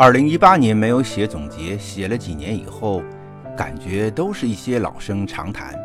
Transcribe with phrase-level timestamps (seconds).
[0.00, 3.02] 二零一八年没有写总结，写了几年以后，
[3.54, 5.78] 感觉都是一些老生常谈。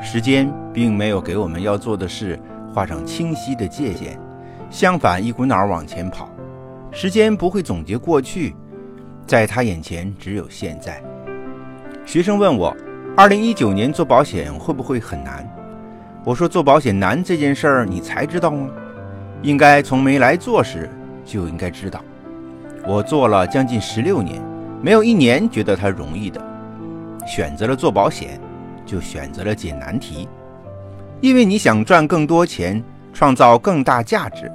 [0.00, 2.40] 时间并没有给我们要做的事
[2.72, 4.18] 画上清晰的界限，
[4.70, 6.30] 相反，一股脑往前跑。
[6.90, 8.56] 时间不会总结过去，
[9.26, 10.98] 在他眼前只有现在。
[12.06, 12.74] 学生问我，
[13.14, 15.46] 二零一九年做保险会不会很难？
[16.24, 18.70] 我说，做保险难这件事儿，你才知道吗？
[19.42, 20.88] 应该从没来做时
[21.22, 22.02] 就应该知道。
[22.90, 24.42] 我做了将近十六年，
[24.82, 26.44] 没有一年觉得它容易的。
[27.24, 28.40] 选择了做保险，
[28.84, 30.28] 就选择了解难题，
[31.20, 32.82] 因为你想赚更多钱，
[33.12, 34.50] 创造更大价值，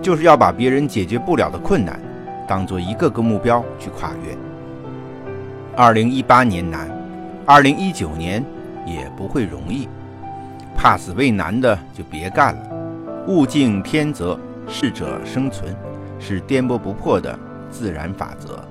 [0.00, 1.98] 就是要把别人解决不了的困难，
[2.46, 4.36] 当做一个个目标去跨越。
[5.74, 6.88] 二零一八年难，
[7.44, 8.40] 二零一九年
[8.86, 9.88] 也不会容易。
[10.76, 12.62] 怕死畏难的就别干了。
[13.26, 14.38] 物竞天择，
[14.68, 15.74] 适者生存，
[16.20, 17.36] 是颠簸不破的。
[17.74, 18.64] 自然法则。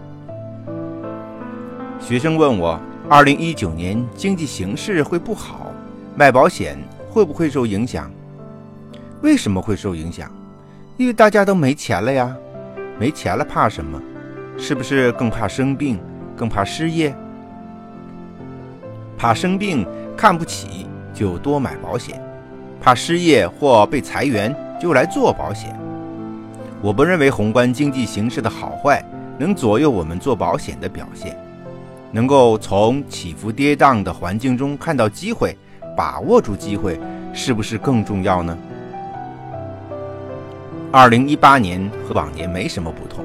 [1.99, 2.79] 学生问我：
[3.09, 5.73] 二零一九年经济形势会不好，
[6.15, 6.77] 卖保险
[7.09, 8.09] 会不会受影响？
[9.21, 10.31] 为什么会受影响？
[10.95, 12.33] 因为大家都没钱了呀。
[12.97, 14.01] 没钱了怕什么？
[14.57, 15.99] 是不是更怕生病，
[16.37, 17.13] 更怕失业？
[19.17, 22.21] 怕生病看不起就多买保险，
[22.79, 25.77] 怕失业或被裁员就来做保险。
[26.83, 29.01] 我不认为宏观经济形势的好坏
[29.39, 31.33] 能左右我们做保险的表现。
[32.11, 35.57] 能够从起伏跌宕的环境中看到机会，
[35.95, 36.99] 把握住机会，
[37.33, 38.57] 是不是更重要呢？
[40.91, 43.23] 二零一八年和往年没什么不同，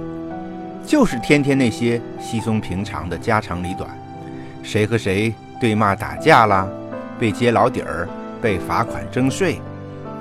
[0.86, 3.91] 就是天天那些稀松平常的家长里短，
[4.62, 6.66] 谁和谁对骂打架啦，
[7.18, 8.08] 被揭老底儿，
[8.41, 9.60] 被罚款征税，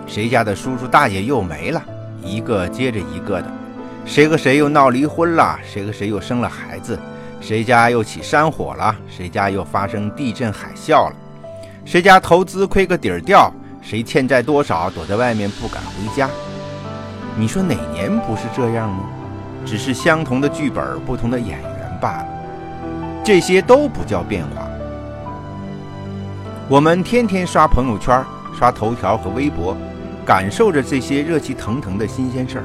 [0.08, 1.82] 谁家的叔叔大爷又没了。
[2.24, 3.48] 一个接着一个的，
[4.06, 5.58] 谁和谁又闹离婚了？
[5.64, 6.98] 谁和谁又生了孩子？
[7.40, 8.96] 谁家又起山火了？
[9.08, 11.16] 谁家又发生地震海啸了？
[11.86, 13.54] 谁家投资亏个底儿掉？
[13.82, 14.90] 谁欠债多少？
[14.90, 16.30] 躲在外面不敢回家？
[17.38, 19.04] 你说哪年不是这样呢？
[19.66, 22.28] 只是相同的剧本，不同的演员罢了。
[23.24, 24.68] 这些都不叫变化。
[26.70, 28.26] 我们天天刷朋友圈、
[28.58, 29.76] 刷头条和微博。
[30.28, 32.64] 感受着这些热气腾腾的新鲜事儿，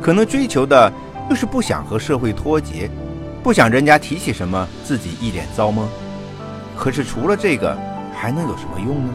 [0.00, 0.92] 可能追求的
[1.28, 2.88] 又是不想和社会脱节，
[3.42, 5.88] 不想人家提起什么自己一脸糟蒙。
[6.76, 7.76] 可是除了这个，
[8.14, 9.12] 还能有什么用呢？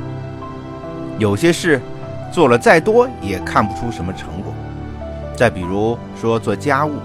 [1.18, 1.82] 有些事
[2.30, 4.54] 做了再多也看不出什么成果。
[5.34, 6.96] 再比如说做家务，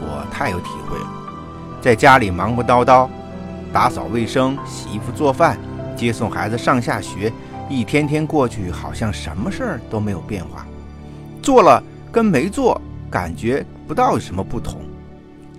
[0.00, 1.06] 我太有体会了，
[1.80, 3.08] 在家里忙不叨叨，
[3.72, 5.56] 打扫卫生、洗衣服、做饭、
[5.94, 7.32] 接送孩子上下学。
[7.70, 10.66] 一天天过去，好像什么事儿都没有变化，
[11.40, 14.80] 做了跟没做感觉不到有什么不同，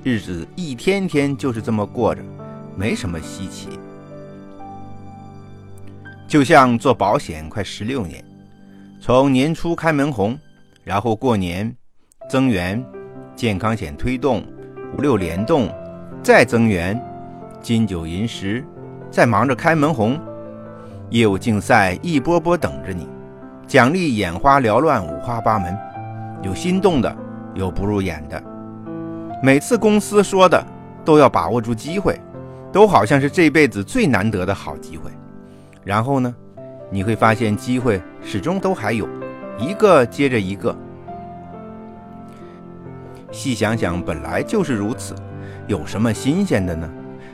[0.04, 2.22] 日子一天天就是这么过着，
[2.76, 3.70] 没什么稀奇。
[6.28, 8.22] 就像做保险快十六年，
[9.00, 10.38] 从年初开门红，
[10.84, 11.74] 然后过年
[12.30, 12.84] 增援，
[13.38, 14.44] 健康险推动，
[14.98, 15.74] 五六联动，
[16.22, 17.02] 再增援，
[17.62, 18.66] 金九银十，
[19.10, 20.20] 再忙着开门红。
[21.12, 23.06] 业务竞赛一波波等着你，
[23.68, 25.78] 奖励眼花缭乱，五花八门，
[26.42, 27.14] 有心动的，
[27.54, 28.42] 有不入眼的。
[29.44, 30.66] 每次公司说的
[31.04, 32.18] 都要把握住机会，
[32.72, 35.12] 都好像是这辈子最难得的好机会。
[35.84, 36.34] 然后呢，
[36.90, 39.06] 你会发现机会始终都还有，
[39.58, 40.74] 一个接着一个。
[43.32, 45.14] 细想想，本来就是如此，
[45.68, 46.90] 有什么新鲜的呢？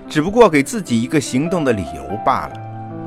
[0.10, 2.54] 只不过给自己一个行动的理由罢了。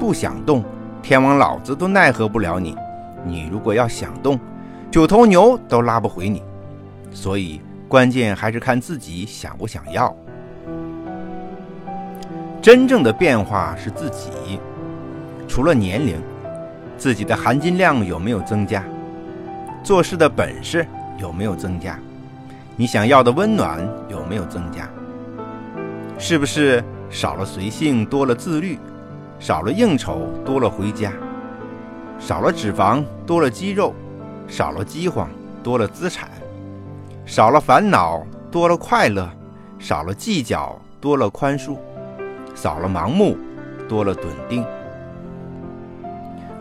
[0.01, 0.65] 不想动，
[1.03, 2.75] 天王老子都奈何不了你。
[3.23, 4.41] 你如果要想动，
[4.91, 6.43] 九头牛都拉不回你。
[7.13, 10.17] 所以关键还是看自己想不想要。
[12.63, 14.31] 真正的变化是自己，
[15.47, 16.17] 除了年龄，
[16.97, 18.83] 自己的含金量有没有增加？
[19.83, 20.87] 做事的本事
[21.19, 21.99] 有没有增加？
[22.75, 24.89] 你想要的温暖有没有增加？
[26.19, 28.79] 是不是少了随性，多了自律？
[29.41, 31.11] 少了应酬，多了回家；
[32.19, 33.95] 少了脂肪，多了肌肉；
[34.47, 35.27] 少了饥荒，
[35.63, 36.29] 多了资产；
[37.25, 39.25] 少了烦恼，多了快乐；
[39.79, 41.75] 少了计较，多了宽恕；
[42.55, 43.35] 少了盲目，
[43.89, 44.63] 多了笃定。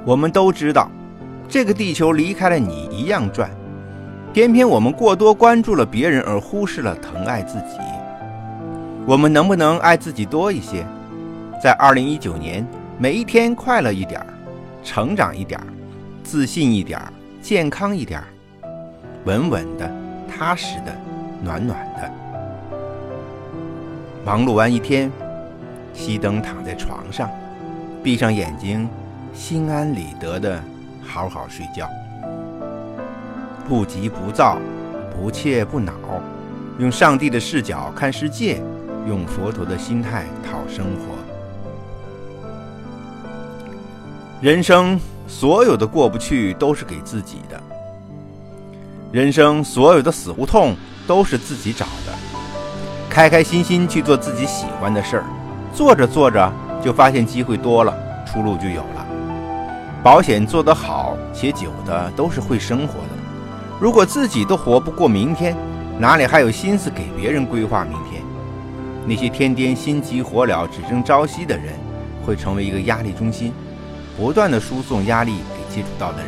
[0.06, 0.90] 我们都知道，
[1.50, 3.52] 这个地球离开了你一样转，
[4.32, 7.78] 偏偏我们过多关注了别人，而忽视了疼爱自己。
[9.06, 10.86] 我们能不能爱自己多一些？
[11.62, 12.66] 在二零一九年，
[12.98, 14.28] 每一天快乐一点儿，
[14.82, 15.68] 成长一点儿，
[16.24, 17.12] 自信一点儿，
[17.42, 18.28] 健康一点儿，
[19.26, 19.92] 稳稳的、
[20.26, 20.96] 踏实的、
[21.44, 22.10] 暖暖的。
[24.24, 25.12] 忙碌完一天，
[25.94, 27.30] 熄灯躺在床上，
[28.02, 28.88] 闭上眼睛。
[29.32, 30.60] 心安理得的
[31.06, 31.88] 好好睡觉，
[33.68, 34.58] 不急不躁，
[35.16, 35.94] 不怯不恼，
[36.80, 38.60] 用上帝的视角看世界，
[39.08, 41.19] 用佛陀的心态讨生活。
[44.42, 44.98] 人生
[45.28, 47.62] 所有的过不去都是给自己的，
[49.12, 50.74] 人生所有的死胡同
[51.06, 52.14] 都是自己找的。
[53.10, 55.26] 开开心心去做自己喜欢的事儿，
[55.74, 56.50] 做着做着
[56.82, 57.94] 就发现机会多了，
[58.26, 59.06] 出路就有了。
[60.02, 63.10] 保险做得好且久的都是会生活的。
[63.78, 65.54] 如果自己都活不过明天，
[66.00, 68.24] 哪里还有心思给别人规划明天？
[69.06, 71.74] 那些天天心急火燎、只争朝夕的人，
[72.26, 73.52] 会成为一个压力中心，
[74.20, 76.28] 不断的输送压力给接触到的人。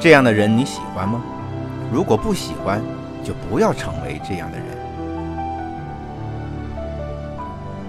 [0.00, 1.22] 这样的人你喜欢吗？
[1.92, 2.80] 如果不喜欢，
[3.22, 4.66] 就不要成为这样的人。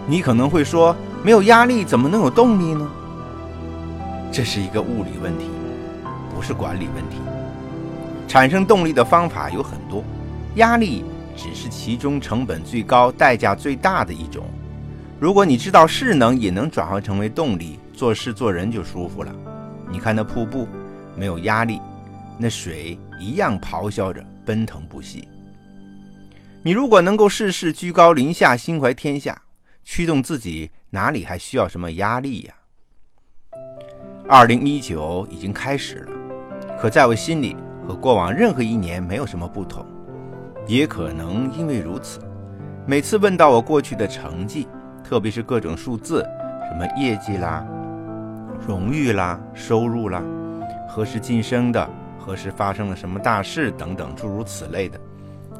[0.05, 0.93] 你可能会说，
[1.23, 2.85] 没有压力怎么能有动力呢？
[4.29, 5.45] 这是一个物理问题，
[6.35, 7.21] 不是管理问题。
[8.27, 10.03] 产生动力的方法有很多，
[10.55, 14.43] 压力只是其中成本最高、代价最大的一种。
[15.17, 19.33] 如果你知道势能也能转换成为动力，做事做人就舒服了。
[19.89, 20.67] 你看那瀑布，
[21.15, 21.79] 没有压力，
[22.37, 25.27] 那水一样咆哮着奔腾不息。
[26.63, 29.39] 你如果能够事事居高临下、心怀天下，
[29.83, 32.53] 驱动自己，哪里还需要什么压力呀？
[34.27, 36.11] 二零一九已经开始了，
[36.79, 37.55] 可在我心里
[37.85, 39.85] 和过往任何一年没有什么不同。
[40.65, 42.21] 也可能因为如此，
[42.87, 44.65] 每次问到我过去的成绩，
[45.03, 46.25] 特别是各种数字，
[46.69, 47.67] 什么业绩啦、
[48.65, 50.23] 荣誉啦、收入啦、
[50.87, 54.97] 何时晋升的、何时发生了什么大事等等诸如此类的，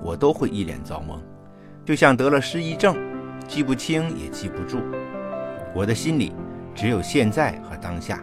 [0.01, 1.17] 我都会一脸造懵，
[1.83, 2.95] 就像得了失忆症，
[3.45, 4.79] 记不清也记不住。
[5.75, 6.31] 我的心里
[6.73, 8.19] 只有现在和当下。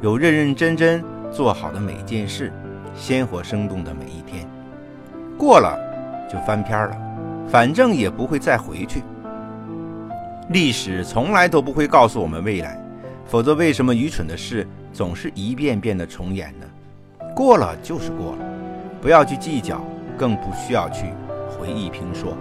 [0.00, 2.52] 有认认真真做好的每件事，
[2.94, 4.48] 鲜活生动的每一天，
[5.38, 5.78] 过了
[6.30, 6.96] 就翻篇了，
[7.48, 9.02] 反正也不会再回去。
[10.48, 12.78] 历史从来都不会告诉我们未来，
[13.26, 16.66] 否则为什么愚蠢的事总是一遍遍的重演呢？
[17.34, 18.44] 过了就是过了，
[19.00, 19.84] 不要去计较，
[20.16, 21.06] 更不需要去
[21.50, 22.36] 回忆评说。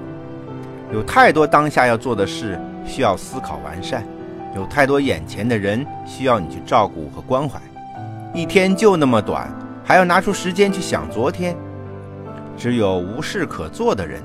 [0.92, 4.04] 有太多当下要做的事，需要思考完善。
[4.56, 7.60] 有太多眼前的人需要你去照顾和关怀，
[8.36, 9.52] 一天就那么短，
[9.84, 11.56] 还要拿出时间去想昨天。
[12.56, 14.22] 只有无事可做的人，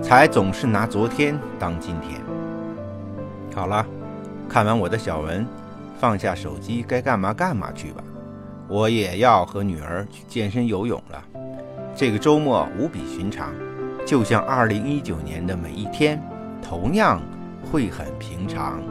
[0.00, 2.20] 才总是拿昨天当今天。
[3.52, 3.84] 好了，
[4.48, 5.44] 看完我的小文，
[6.02, 8.02] 放下手机，该干嘛干嘛去吧。
[8.66, 11.24] 我也要和女儿去健身游泳了。
[11.94, 13.54] 这个周末无比寻常，
[14.04, 16.20] 就像2019年的每一天，
[16.60, 17.22] 同样
[17.70, 18.82] 会很平常。